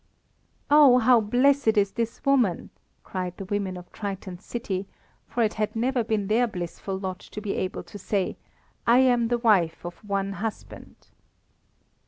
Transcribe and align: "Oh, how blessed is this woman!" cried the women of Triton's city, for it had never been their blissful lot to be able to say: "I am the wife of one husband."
"Oh, 0.71 0.97
how 0.97 1.21
blessed 1.21 1.77
is 1.77 1.91
this 1.91 2.25
woman!" 2.25 2.71
cried 3.03 3.37
the 3.37 3.45
women 3.45 3.77
of 3.77 3.91
Triton's 3.91 4.43
city, 4.43 4.87
for 5.27 5.43
it 5.43 5.53
had 5.53 5.75
never 5.75 6.03
been 6.03 6.25
their 6.25 6.47
blissful 6.47 6.97
lot 6.97 7.19
to 7.19 7.39
be 7.39 7.53
able 7.53 7.83
to 7.83 7.99
say: 7.99 8.35
"I 8.87 8.97
am 8.97 9.27
the 9.27 9.37
wife 9.37 9.85
of 9.85 9.97
one 10.03 10.33
husband." 10.33 11.11